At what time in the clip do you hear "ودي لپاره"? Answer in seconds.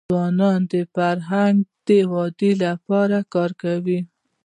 2.11-3.17